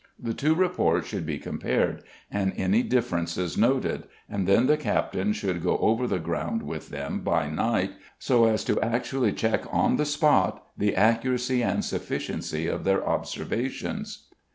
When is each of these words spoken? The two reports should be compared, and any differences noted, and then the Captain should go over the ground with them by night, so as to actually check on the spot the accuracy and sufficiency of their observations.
The 0.17 0.33
two 0.33 0.55
reports 0.55 1.05
should 1.07 1.27
be 1.27 1.37
compared, 1.37 2.01
and 2.31 2.53
any 2.57 2.81
differences 2.81 3.55
noted, 3.55 4.05
and 4.27 4.47
then 4.47 4.65
the 4.65 4.75
Captain 4.75 5.31
should 5.31 5.61
go 5.61 5.77
over 5.77 6.07
the 6.07 6.17
ground 6.17 6.63
with 6.63 6.89
them 6.89 7.19
by 7.19 7.49
night, 7.51 7.91
so 8.17 8.45
as 8.45 8.63
to 8.63 8.81
actually 8.81 9.31
check 9.31 9.61
on 9.71 9.97
the 9.97 10.05
spot 10.05 10.63
the 10.75 10.95
accuracy 10.95 11.61
and 11.61 11.85
sufficiency 11.85 12.65
of 12.65 12.83
their 12.83 13.07
observations. 13.07 14.25